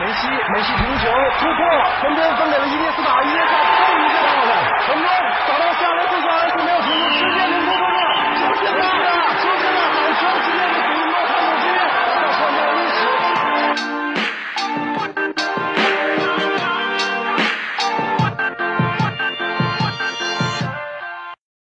[0.00, 1.04] 梅西，梅西停球
[1.38, 1.60] 突破，
[2.00, 4.52] 传边分给了伊涅斯塔，伊涅斯塔终于接到了，
[4.86, 5.04] 传边
[5.46, 8.00] 找到夏洛特索尔斯没有停住，直接凌空突破，
[8.56, 10.24] 出现了，出现了，好球！
[10.40, 12.98] 今天的主莫卡姆基要创造历史。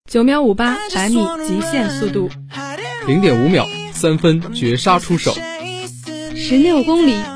[0.10, 2.32] 九秒五八百米极限速度，
[3.06, 5.36] 零点五秒三分绝杀出手，
[6.36, 7.24] 十六公里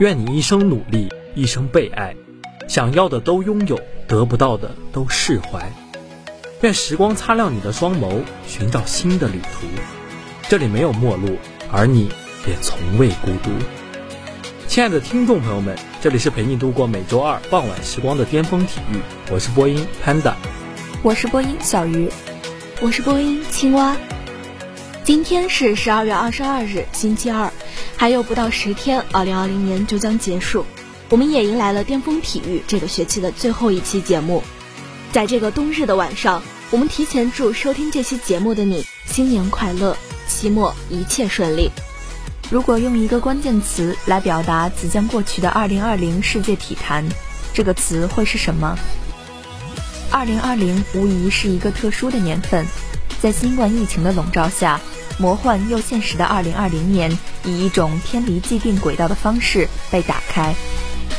[0.00, 2.16] 愿你一生努力，一生被爱，
[2.66, 5.70] 想要的都拥有，得不到的都释怀。
[6.62, 9.66] 愿时光擦亮你的双眸，寻找新的旅途。
[10.48, 11.36] 这里没有陌路，
[11.70, 12.08] 而你
[12.46, 13.50] 也从未孤独。
[14.66, 18.96] 亲爱的听众朋友们，这里是陪你度过每周二傍晚时光的巅峰体育，
[19.30, 20.32] 我是播音 Panda，
[21.02, 22.08] 我是播音小鱼，
[22.80, 23.94] 我是播音青蛙。
[25.02, 27.50] 今天是十二月二十二日，星期二，
[27.96, 30.64] 还有不到十天，二零二零年就将结束，
[31.08, 34.42] 我们也迎来了巅峰体育这个学期的最后一期节目。
[35.10, 39.96] 在这个冬日的晚上，我们提前祝收听这期节目的你新年快乐，
[40.28, 41.70] 期末一切顺利。
[42.50, 47.04] 如果用一个关键词来表达即将过去的二零二零世界体坛，
[47.54, 48.78] 这个词会是什么
[50.10, 52.66] 二零二零无疑是一个特殊的年份，
[53.20, 54.80] 在新冠疫情的笼罩下，
[55.18, 60.54] 魔幻又现实的2020年以一种偏离既定轨道的方式被打开。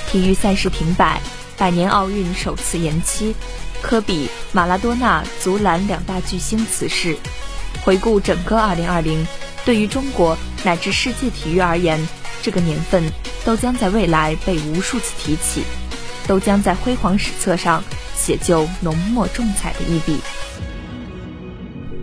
[0.09, 1.21] 体育赛事停摆，
[1.57, 3.35] 百年奥运首次延期，
[3.83, 7.15] 科比、马拉多纳、足篮两大巨星辞世。
[7.83, 9.25] 回顾整个2020。
[9.63, 11.99] 对于中国乃至世界体育而言，
[12.41, 13.03] 这个年份
[13.45, 15.61] 都将在未来被无数次提起，
[16.27, 17.83] 都将在辉煌史册上
[18.15, 20.19] 写就浓墨重彩的一笔。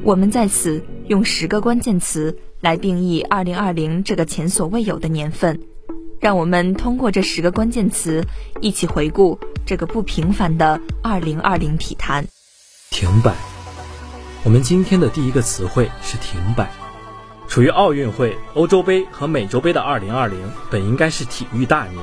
[0.08, 5.60] 我们在此用十个关键词来定义2020这个前所未有的年份，
[6.18, 8.24] 让我们通过这十个关键词
[8.62, 12.24] 一起回顾这个不平凡的2020体坛。
[12.90, 13.34] 停摆。
[14.44, 16.70] 我们今天的第一个词汇是停摆。
[17.46, 20.30] 处于奥运会、欧洲杯和美洲杯的2020
[20.70, 22.02] 本应该是体育大年，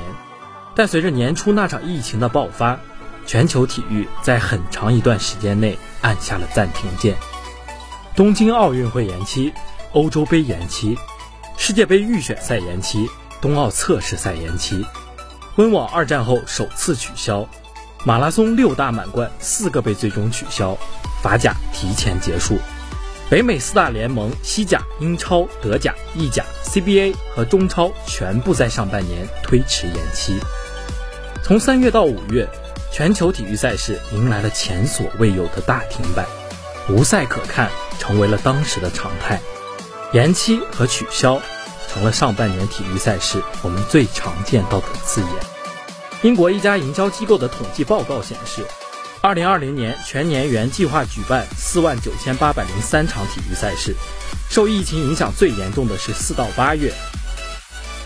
[0.76, 2.78] 但随着年初那场疫情的爆发，
[3.26, 7.16] 全球体育在很长一段时间内按下了暂停键。
[8.16, 9.52] 东京奥运会延期，
[9.92, 10.96] 欧洲杯延期，
[11.58, 13.06] 世界杯预选赛延期，
[13.42, 14.86] 冬奥测试赛延期，
[15.56, 17.46] 温网二战后首次取消，
[18.06, 20.78] 马拉松六大满贯四个被最终取消，
[21.22, 22.56] 法甲提前结束。
[23.28, 30.40] 北美四大联盟西甲、英超、德甲、意甲、CBA 和中超全部在上半年推迟延期。
[31.42, 32.48] 从三月到五月，
[32.90, 36.24] 全球体育赛事迎来了前所未有的大停摆，
[36.88, 39.40] 无赛可看成为了当时的常态。
[40.12, 41.40] 延期和取消
[41.88, 45.30] 成了上半年体育赛事我们最常见到的字眼。
[46.22, 48.64] 英国一家营销机构的统计报告显示。
[49.22, 53.96] 二零二零年全年原计划举办四万九千八百零三场体育赛事，
[54.48, 56.92] 受疫情影响最严重的是四到八月。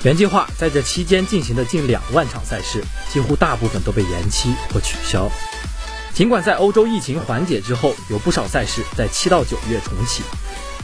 [0.03, 5.31] 原计划在这期间进行的近两万场赛事，几乎大部分都被延期或取消。
[6.15, 10.23] 尽管在欧洲疫情缓解之后，有不少赛事在七到九月重启，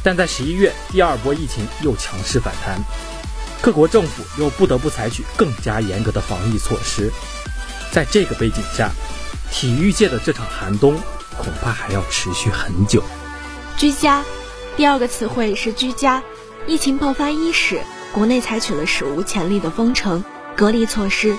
[0.02, 2.78] 但在十一月第二波疫情又强势反弹，
[3.60, 7.12] 各国政府又不得不采取更加严格的防疫措施。
[7.92, 8.90] 在这个背景下。
[9.48, 10.96] 体育界的这场寒冬
[11.38, 13.00] 恐怕还要持续很久。
[13.78, 14.24] 居家，
[14.76, 16.20] 第二个词汇是居家。
[16.66, 17.80] 疫情爆发伊始，
[18.12, 20.22] 国内采取了史无前例的封城、
[20.56, 21.36] 隔离措施。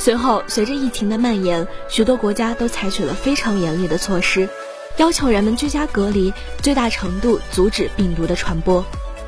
[0.00, 4.48] 随后，随着疫情的蔓延，许多国家都采取了非常严厉的措施，
[4.96, 6.32] 要求人们居家隔离，
[6.62, 8.82] 最大程度阻止病毒的传播。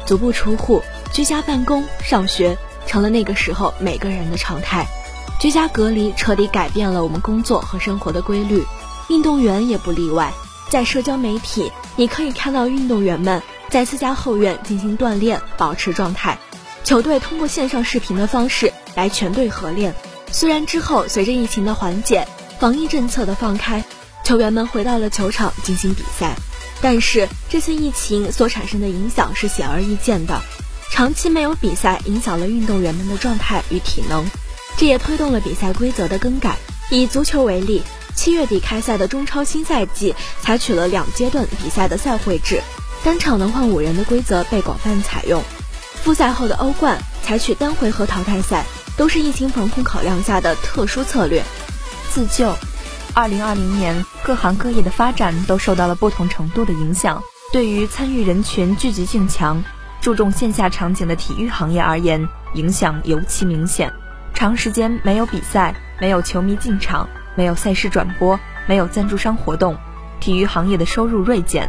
[0.06, 0.82] 足不出户、
[1.12, 4.86] 居家办公、上学，成了那个时候每个人的常态。
[5.38, 8.64] 居家隔离彻底改变了我们工作和生活的规律，
[9.10, 10.32] 运动员也不例外。
[10.70, 16.38] 在社交媒体，你可以看到运动员们在自家后院进行锻炼，保持状态。
[16.82, 19.94] 球队通过线上视频的方式来全队合练。
[20.32, 22.26] 虽然之后随着疫情的缓解，
[22.58, 23.84] 防疫政策的放开，
[24.24, 26.34] 球员们回到了球场进行比赛，
[26.80, 30.40] 但是这次疫情所产生的影响是显而易见的。
[30.90, 34.24] 长期没有比赛，影响了运动员们的状态与体能，
[34.76, 36.56] 这也推动了比赛规则的更改。
[36.90, 37.82] 以足球为例，
[38.14, 42.62] 七月底开赛的中超新赛季采取了两阶段比赛的赛会制，
[43.04, 45.42] 单场能换五人的规则被广泛采用。
[46.02, 48.66] 复赛后的欧冠采取单回合淘汰赛，
[49.02, 51.42] 都是疫情防控考量下的特殊策略。
[52.08, 52.54] 自救，
[53.12, 57.20] 二零二零年各行各业的发展都受到了不同程度的影响，
[57.52, 59.60] 对于参与人群聚集性强。
[60.00, 63.92] 注重线下场景的体育行业而言，影响尤其明显。
[64.34, 68.38] 长时间没有比赛，没有球迷进场，没有赛事转播，
[68.68, 69.76] 没有赞助商活动，
[70.20, 71.68] 体育行业的收入锐减。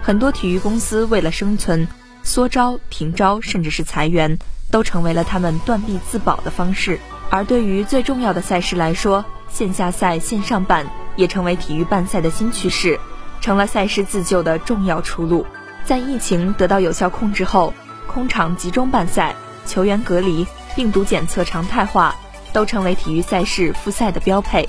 [0.00, 1.86] 很多体育公司为了生存，
[2.22, 4.38] 缩招、停招，甚至是裁员，
[4.70, 7.00] 都成为了他们断臂自保的方式。
[7.30, 10.86] 而对于最重要的赛事来说，线下赛线上办
[11.16, 12.98] 也成为体育办赛的新趋势，
[13.40, 15.46] 成了赛事自救的重要出路。
[15.84, 17.72] 在疫情得到有效控制后，
[18.06, 19.34] 空场集中办赛、
[19.66, 22.14] 球员隔离、病毒检测常态化，
[22.52, 24.68] 都成为体育赛事复赛的标配。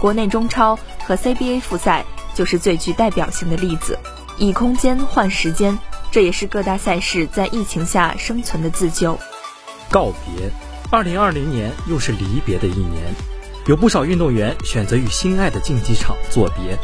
[0.00, 2.04] 国内中超和 CBA 复赛
[2.34, 3.98] 就是最具代表性的例子。
[4.36, 5.76] 以空间换时间，
[6.12, 9.18] 这也是各大赛事在疫情下生存的自救。
[9.90, 10.50] 告别，
[10.90, 13.14] 二零二零年又是离别的一年，
[13.66, 16.78] 有不少运动员选择与心爱的竞技场作别。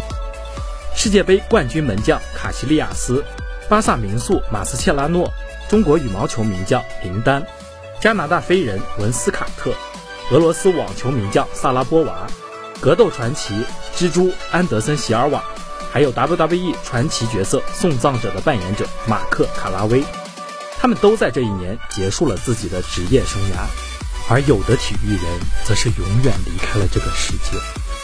[0.97, 3.25] 世界杯冠军门将卡西利亚斯。
[3.67, 5.33] 巴萨名宿马斯切拉诺，
[5.71, 7.43] 中国羽毛球名将林丹，
[7.99, 9.73] 加拿大飞人文斯卡特，
[10.31, 12.27] 俄罗斯网球名将萨拉波娃，
[12.79, 13.55] 格斗传奇
[13.97, 15.43] 蜘蛛安德森席尔瓦，
[15.91, 20.05] 还有 WWE 传奇角色送葬者的扮演者马克卡拉威，
[20.85, 23.65] 他们都在这一年结束了自己的职业生涯，
[24.29, 27.59] 而有的体育人则是永远离开了这个世界。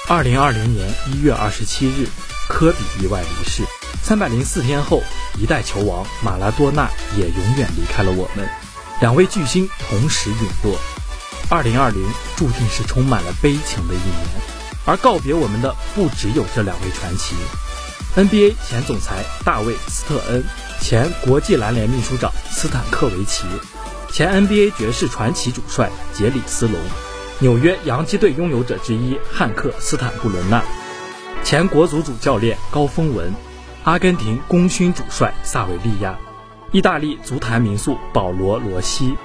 [0.08, 2.08] 二零二零年一月二十七日，
[2.48, 3.64] 科比意外离世。
[4.02, 5.02] 三百零四天后，
[5.38, 6.88] 一代球王马拉多纳
[7.18, 8.48] 也永远离开了我们，
[9.02, 10.78] 两位巨星同时陨落。
[11.50, 12.02] 二零二零
[12.34, 14.26] 注定是充满了悲情的一年，
[14.86, 17.34] 而告别我们的不只有这两位传奇
[18.16, 20.42] ：NBA 前总裁大卫斯特恩，
[20.80, 23.44] 前国际篮联秘书长斯坦克维奇，
[24.10, 26.80] 前 NBA 爵士传奇主帅杰里斯隆，
[27.38, 30.62] 纽约洋基队拥有者之一汉克斯坦布伦纳，
[31.44, 33.32] 前国足主教练高峰文。
[33.84, 36.18] 阿根廷功勋主帅萨维利亚，
[36.70, 39.16] 意大利足坛名宿保罗罗西，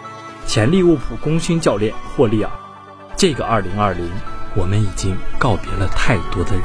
[0.47, 2.49] 前利物浦功勋教练霍利尔。
[3.17, 3.95] 这个2020，
[4.55, 6.63] 我们已经告别了太多的人。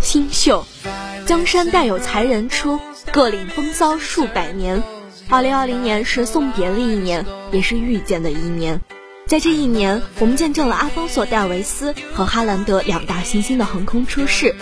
[0.00, 0.66] 新秀，
[1.30, 2.80] 江山代有才人出，
[3.12, 4.82] 各领风骚数百年。
[5.28, 8.80] 2020年是送别的一年，也是遇见的一年。
[9.28, 14.56] 在这一年，我们见证了阿方索戴维斯和哈兰德两大新星的横空出世。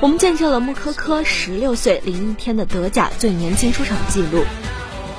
[0.00, 4.44] 我们见证了穆科科十六岁零一天的德甲最年轻出场记录，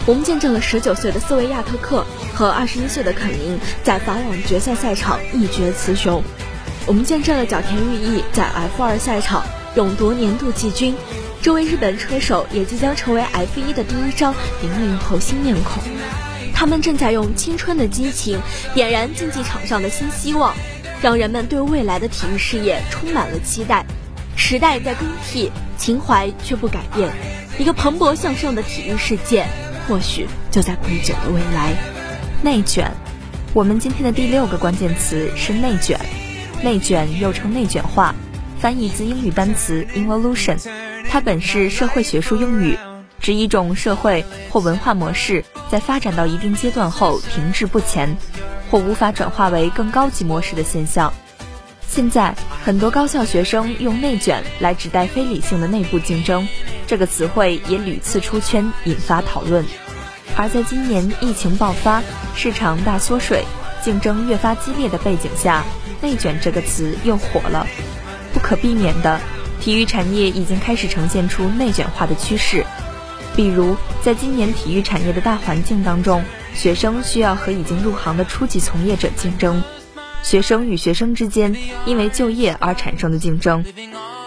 [0.05, 2.05] 我们见证了十九岁的斯维亚特克
[2.35, 6.21] 和二十一岁的肯宁在法网决赛赛场一决雌雄，
[6.85, 9.43] 我们见证了角田裕毅在 F 二赛场
[9.75, 10.93] 勇夺年度季军，
[11.41, 15.81] 这位日本车手也即将成为 F 一的第一张零零后新面孔，
[16.53, 18.37] 他们正在用青春的激情
[18.73, 20.53] 点燃竞技场上的新希望，
[21.01, 23.85] 让人们对未来的体育事业充满了期待。
[24.35, 27.09] 时代在更替，情怀却不改变。
[27.57, 29.45] 一个蓬勃向上的体育世界，
[29.87, 31.73] 或许就在不久的未来。
[32.41, 32.91] 内卷，
[33.53, 35.97] 我们今天的第六个关键词是内卷。
[36.61, 38.13] 内卷又称内卷化，
[38.61, 40.55] 翻译自英语单词 evolution，
[41.09, 42.77] 它本是社会学术用语，
[43.19, 48.15] 指一种社会或文化模式在发展到一定阶段后停滞不前，
[48.69, 51.11] 或无法转化为更高级模式的现象。
[51.87, 56.47] 现在很多高校学生用“内卷”来指代非理性的内部竞争，
[56.85, 59.65] 这个词汇也屡次出圈，引发讨论。
[60.37, 62.03] 而在今年疫情爆发、
[62.35, 63.43] 市场大缩水、
[63.83, 65.63] 竞争越发激烈的背景下
[65.99, 67.65] ，“内卷”这个词又火了。
[68.33, 69.19] 不可避免的，
[69.59, 72.65] 体育产业已经开始呈现出内卷化的趋势。
[73.35, 76.23] 比如，在今年体育产业的大环境当中，
[76.53, 79.63] 学生需要和已经入行的初级从业者竞争。
[80.23, 83.65] 学生与学生之间因为就业而产生的竞争，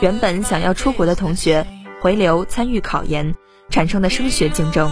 [0.00, 1.66] 原本想要出国的同学
[2.00, 3.34] 回流参与考研
[3.70, 4.90] 产生的升学竞争，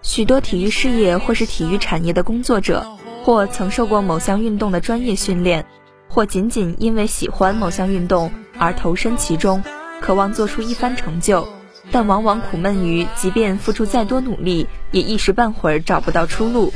[0.00, 2.86] 许多体育事业或是体育产业的工作者，
[3.22, 5.66] 或曾受过某项运动的专业训练，
[6.12, 9.62] 或仅仅因为喜欢某项运动而投身其中，
[10.00, 11.46] 渴望做出一番成就，
[11.92, 16.72] 但往往苦闷于即便付出再多努力，也一时半会儿找不到出路。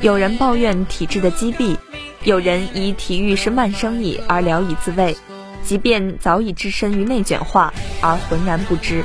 [0.00, 1.78] 有人抱怨体制的积弊。
[2.24, 5.16] 有人以体育是慢生意而聊以自慰，
[5.62, 9.04] 即便早已置身于内卷化而浑然不知，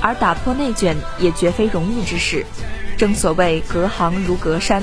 [0.00, 2.46] 而打破内卷也绝非容易之事。
[2.96, 4.82] 正所谓隔行如隔山，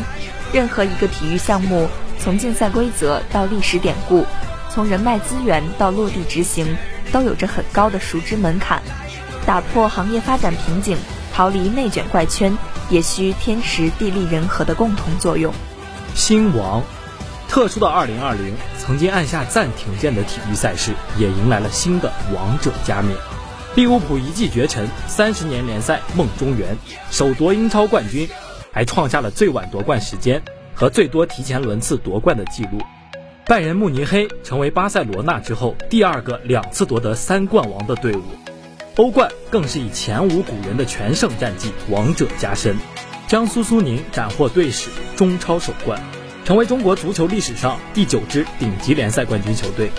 [0.53, 1.89] 任何一个体育项目，
[2.23, 4.23] 从竞赛规则到历史典故，
[4.69, 6.77] 从人脉资源到落地执行，
[7.11, 8.79] 都有着很高的熟知门槛。
[9.43, 10.95] 打破行业发展瓶颈，
[11.33, 12.55] 逃离内卷怪圈，
[12.91, 15.51] 也需天时地利人和的共同作用。
[16.13, 16.83] 新王，
[17.49, 23.17] 特殊的2020，曾经按下暂停键的体育赛事，也迎来了新的王者加冕。
[23.73, 26.77] 利物浦一骑绝尘，三十年联赛梦中圆，
[27.09, 28.29] 首夺英超冠军，
[28.71, 30.43] 还创下了最晚夺冠时间
[30.81, 32.79] 和最多提前轮次夺冠的记录。
[33.45, 38.23] 拜仁慕尼黑成为巴塞罗那之后第二个两次夺得三冠王的队伍。
[38.95, 42.75] 欧冠更是以前无古人的全胜战绩，王者加身。
[43.27, 46.01] 江苏苏宁斩获队史中超首冠，
[46.45, 49.91] 成为中国足球历史上第九支顶级联赛冠军球队。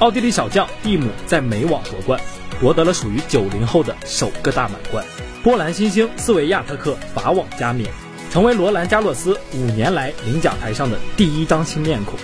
[0.00, 2.20] 奥地利小将蒂姆在美网夺冠，
[2.60, 5.02] 夺得了属于九零后的首个大满贯。
[5.42, 7.90] 波兰新星斯维亚特克法网加冕，
[8.30, 12.18] 成为罗兰加洛斯五年来领奖台上的第一张新面孔。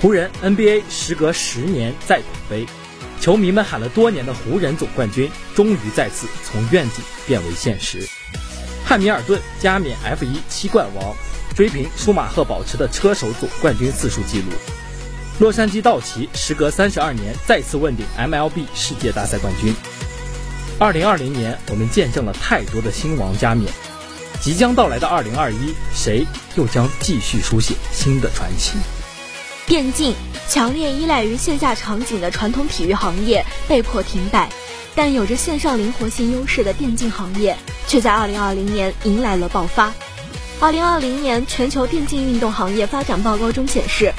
[0.00, 2.66] 湖人 NBA 时隔十年再捧杯。
[3.20, 8.08] 球迷们喊了多年的湖人总冠军，终于再次从愿景变为现实。
[8.84, 11.14] 汉密尔顿加冕 F1 七冠王，
[11.54, 14.46] 追平舒马赫保持的车手总冠军次数纪录。
[15.38, 19.72] 洛杉矶道奇时隔三十二年再次问鼎 MLB 世界大赛冠军。
[20.80, 23.72] 二零二零年，我们见证了太多的新王加冕，
[24.42, 28.76] 即将到来的二零二一，谁又将继续书写新的传奇？
[29.66, 30.16] 电竞
[30.48, 34.50] 强烈依赖于线下场景的传统体育行业被迫停摆，
[34.96, 37.56] 但有着线上灵活性优势的电竞行业
[37.86, 39.92] 却在2020年迎来了爆发。
[40.60, 44.12] 2020年全球电竞运动行业发展报告中显示，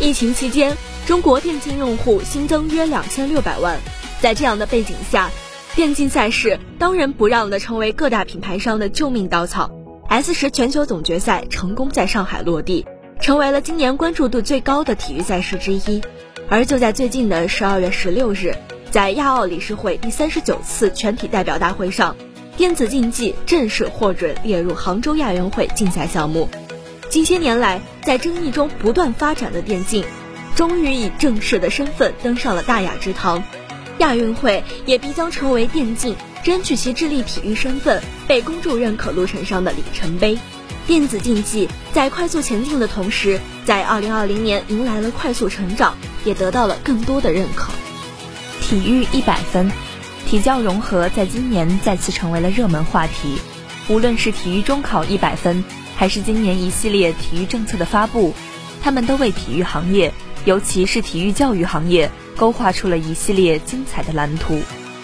[0.00, 0.74] 疫情期间
[1.06, 3.78] 中国电竞用户新增约2600万。
[4.22, 5.30] 在这样的背景下，
[5.74, 9.72] 电竞赛事当仁不让地成为各大品牌商的救命稻草。
[10.08, 12.86] S 十全球总决赛成功在上海落地。
[13.20, 16.00] 成为了今年关注度最高的体育赛事之一，
[16.48, 18.54] 而就在最近的十二月十六日，
[18.92, 22.14] 在亚奥理事会第三十九次全体代表大会上，
[22.56, 26.48] 电子竞技正式获准列入杭州亚运会竞赛项目。
[27.08, 30.04] 近些年来，在争议中不断发展的电竞，
[30.54, 33.42] 终于以正式的身份登上了大雅之堂。
[33.98, 40.38] 亚运会也必将成为电竞争取其智力体育身份被公众认可路程上的里程碑。
[40.86, 47.72] 电子竞技在快速前进的同时，在二零二零年迎来了快速成长，也得到了更多的认可。
[48.60, 49.70] 体育一百分，
[50.26, 53.38] 体教融合在今年再次成为了热门话题。
[53.88, 55.64] 无论是体育中考一百分，
[55.96, 58.34] 还是今年一系列体育政策的发布，
[58.82, 60.12] 他们都为体育行业，
[60.44, 64.60] 尤其是体育教育行业，勾画出了一系列精彩的蓝图。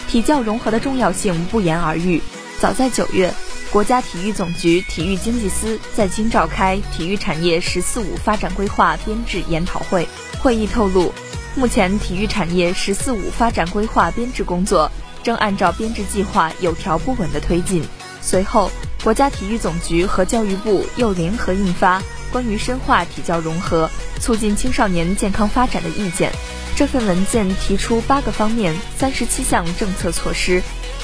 [0.07, 2.21] 体教融合的重要性不言而喻。
[2.59, 3.33] 早在九月。
[3.71, 10.05] 国家体育总局体育经济司在京召开体育产业“十四五”发展规划编制研讨会，
[10.41, 11.13] 会议透露，
[11.55, 14.91] 目前体育产业“十四五”发展规划编制工作
[15.23, 17.81] 正按照编制计划有条不紊地推进。
[18.21, 18.69] 随后，
[19.05, 21.99] 国家体育总局和教育部又联合印发
[22.31, 26.31] 《关于深化体教融合、促进青少年健康发展的意见》。
[26.75, 30.61] 这份文件提出八个方面、三十七项政策措施。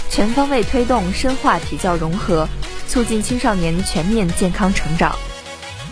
[0.10, 2.48] 全方位推动深化体教融合，
[2.88, 5.14] 促进青少年全面健康成长。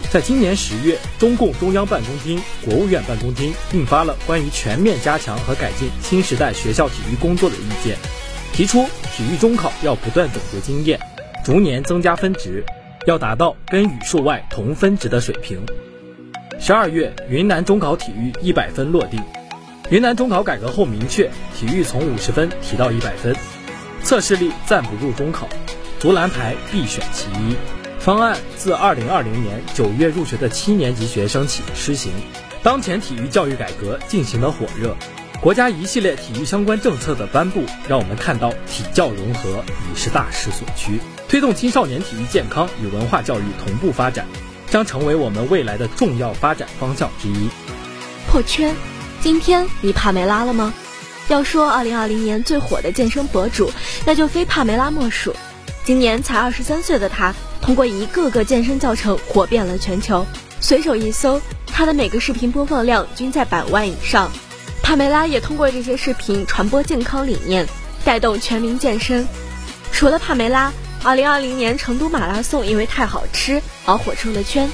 [0.10, 7.98] 在今年十月，中共中央办公厅、国务院办公厅印发了关于全面加强和改进新时代学校体育工作的意见，
[8.54, 10.98] 提出体育中考要不断总结经验，
[11.44, 12.64] 逐年增加分值，
[13.06, 15.64] 要达到跟语数外同分值的水平。
[16.60, 19.20] 十二月，云南中考体育一百分落地。
[19.92, 23.36] 云南中考改革后明确，体育从五十分提到一百分。
[24.02, 25.48] 测试力暂不入中考，
[26.00, 27.56] 足篮排必选其一。
[28.00, 32.12] 方案自二零二零年九月入学的七年级学生起施行。
[32.64, 34.96] 当前体育教育改革进行的火热，
[35.42, 41.00] 国家一系列体育相关政策的颁布，让我们看到体教融合已是大势所趋。
[41.28, 44.26] 推动青少年体育健康与文化教育同步发展，
[44.70, 47.50] 将成为我们未来的重要发展方向之一。
[48.30, 48.76] 破圈，
[49.22, 50.74] 今天你帕梅拉了吗？
[51.28, 53.72] 要说二零二零年最火的健身博主，
[54.06, 55.36] 那就非帕梅拉莫属。
[55.84, 60.26] 今年才二十三岁的她，通过一个个健身教程火遍了全球。
[60.60, 64.32] 随手一搜，她的每个视频播放量均在百万以上。
[64.84, 67.68] 帕梅拉也通过这些视频传播健康理念，
[68.04, 69.28] 带动全民健身。
[69.92, 70.72] 除了帕梅拉，
[71.06, 74.68] 二零二零年成都马拉松因为太好吃而火出了圈。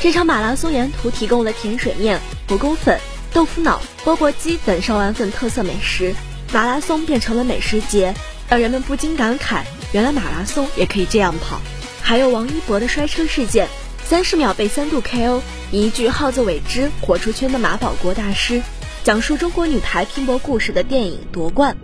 [0.00, 2.98] 这场马拉松沿途提供了甜水面、火锅粉。
[3.32, 6.12] 豆腐脑、钵钵鸡等上万份特色美食，
[6.52, 8.14] 马拉松变成了美食节，
[8.48, 9.62] 让人们不禁感慨：
[9.92, 11.60] 原来马拉松也可以这样跑。
[12.02, 13.68] 还有王一博的摔车事件，
[14.02, 15.40] 三十秒被三度 KO，
[15.70, 18.60] 一句“好自为之”火出圈的马保国大师，
[19.04, 21.76] 讲述中国女排拼搏故事的电影《夺冠》，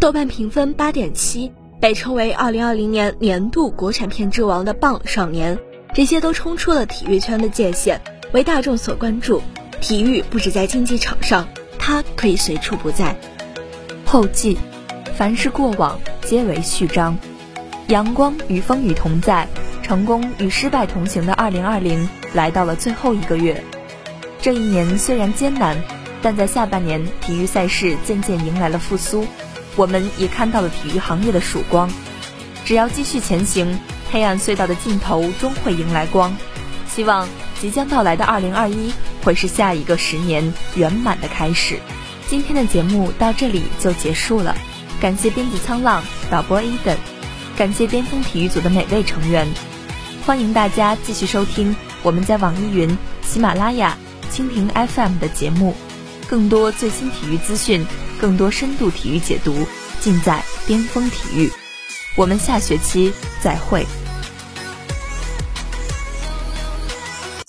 [0.00, 1.50] 豆瓣评分八点七，
[1.80, 5.56] 被称为二零二零年年度国产片之王的《棒少年》，
[5.94, 7.98] 这些都冲出了体育圈的界限，
[8.32, 9.42] 为大众所关注。
[9.80, 13.16] 体育不止在竞技场上，它可以随处不在。
[14.04, 14.58] 后记，
[15.16, 17.16] 凡是过往皆为序章。
[17.88, 19.48] 阳光与风雨同在，
[19.82, 23.64] 成功与失败同行的二零二零来到了最后一个月。
[24.42, 25.76] 这一年虽然艰难，
[26.20, 29.24] 但在下半年体育赛事渐渐迎来了复苏，
[29.76, 31.90] 我们也看到了体育行业的曙光。
[32.64, 33.78] 只要继续前行，
[34.10, 36.36] 黑暗隧道的尽头终会迎来光。
[36.88, 37.28] 希望
[37.60, 41.78] 即将到来的二零二一会是下一个十年圆满的开始。
[42.28, 44.56] 今天的节目到这里就结束了，
[45.00, 46.96] 感谢编辑沧浪，导播 Eden，
[47.56, 49.48] 感谢巅峰体育组的每位成员。
[50.26, 53.96] 欢迎大家继续收听我们在网易云、喜马拉雅、
[54.30, 55.74] 蜻蜓 FM 的节目，
[56.28, 57.84] 更多最新体育资讯，
[58.20, 59.66] 更多深度体育解读，
[59.98, 61.50] 尽在巅峰体育。
[62.16, 63.86] 我们下学期再会。